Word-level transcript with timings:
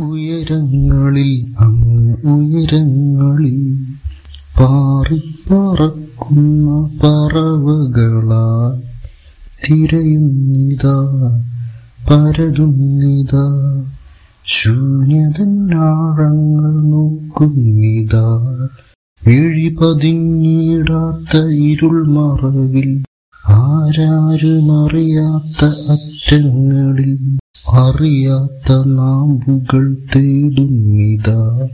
ഉയരങ്ങളിൽ 0.00 1.56
അങ്ങ് 1.60 2.16
ഉയരങ്ങളിൽ 2.24 3.76
പാറിപ്പറക്കുന്ന 4.58 6.98
പറവകളായി 7.02 8.82
തിരയുന്നിതാ 9.64 10.98
പരതുന്നിതാ. 12.10 13.46
ശൂന്യതന്നാഴങ്ങൾ 14.46 16.82
നോക്കുന്നിതാ. 16.82 18.46
വിഴി 19.26 19.68
പതിഞ്ഞിടാത്ത 19.68 21.48
ഇരുൾ 21.48 22.08
ആരാരുമറിയാത്ത 23.48 25.64
അറ്റങ്ങളിൽ 25.64 27.17
അറിയാത്ത 27.72 28.86
നാമ്പുകൾ 28.86 29.94
തേടുന്നിതാ. 29.94 31.68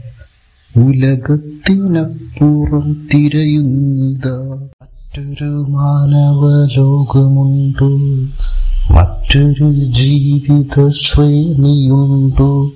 ഉലകത്തിനപ്പുറം 0.77 2.97
തിരയുന്നിതാ. 3.13 4.57
മറ്റൊരു 4.83 5.65
മാനവലോകമുണ്ടോ? 5.69 7.97
മറ്റൊരു 8.93 9.71
ജീവിത 9.71 10.89
ശ്രേണിയുണ്ടോ 10.89 12.71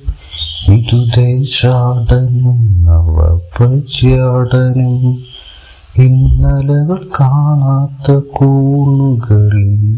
ഇതു 0.69 1.07
ദേശാടനം 1.17 2.83
നവപര്യാടനം 2.83 5.17
ഇന്നലകൾ 6.03 7.09
കാണാത്ത 7.19 8.11
കോണുകളിൽ 8.11 9.88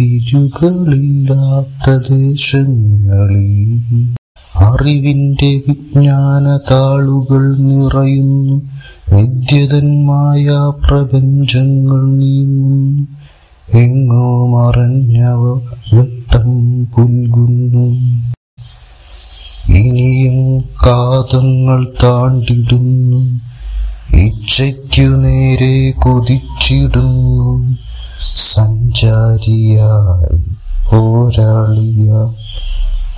അതിരുകളില്ലാത്ത 0.00 2.12
ദേശങ്ങളിൽ 2.12 4.14
അറിവിന്റെ 4.56 5.46
വിജ്ഞാന 5.46 6.58
താളുകൾ 6.70 7.58
നിറയുന്നു. 7.58 8.62
വിദ്യതന്മായ 9.14 10.48
പ്രപഞ്ചങ്ങൾ 10.88 12.06
നീങ്ങും 12.06 13.08
എങ്ങോ 13.74 14.46
മറഞ്ഞവ 14.46 15.60
വെട്ടം 15.96 16.84
പുൽകുന്നു. 16.84 17.96
ഇനിയും 19.72 20.60
കാതങ്ങൾ 20.60 21.92
താണ്ടിടുന്നു. 22.04 23.40
ഇച്ഛയ്ക്കു 24.16 25.02
നേരെ 25.02 25.90
കുതിച്ചിടുന്നു. 25.90 27.39
സഞ്ചാരിയായി 28.52 30.38
പോരാളിയ 30.88 32.10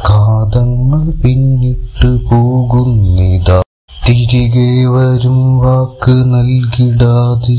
കാതങ്ങൾ 0.07 1.03
പിന്നിട്ട് 1.23 2.11
പോകുന്നിതാ. 2.31 3.59
തിരികെ 4.05 4.71
വരും 4.95 5.39
വാക്ക് 5.59 6.17
നൽകിടാതെ 6.35 7.59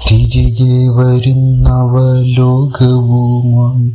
തിരികെ 0.00 0.76
വരുന്നവ 0.96 1.94
അവലോകവുമായി 2.08 3.88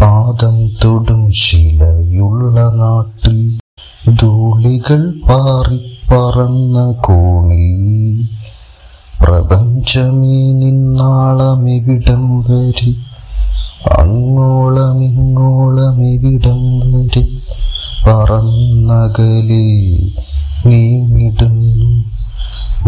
പാദം 0.00 0.56
തൊടും 0.84 1.22
ശിലയുള്ള 1.34 2.56
നാട്ടിൽ. 2.74 3.38
ധൂളികൾ 4.20 5.02
പാറിപ്പറന്ന 5.28 6.76
കോണിൽ 7.06 7.75
പ്രപഞ്ചമീ 9.86 10.52
വരി. 12.38 12.96
എവിടം 16.04 16.78
വരെ. 16.78 17.26
പറന്നകലെ 18.06 19.68
നീങ്ങിടുന്നു. 20.66 22.04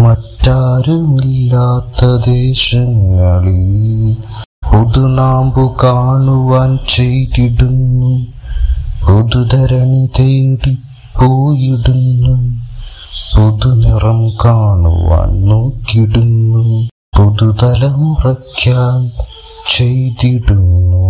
മറ്റാരുമില്ലാത്ത 0.01 2.31
ദേശങ്ങളിൽ 2.31 4.17
പുതുനാമ്പു 4.73 5.75
കാണുവാൻ 5.83 6.79
ചെയ്തിടുന്നു. 6.89 8.27
പുതുധരണി 9.07 10.11
തേടി 10.19 10.79
പോയിടുന്നു 11.21 12.35
പുതുനിറം 13.37 14.31
കാണുവാൻ 14.31 15.45
നോക്കിടുന്നു 15.45 16.89
പുതുതലമുറയ്ക്കായി 17.19 19.11
ചെയ്തിടുന്നു. 19.77 21.05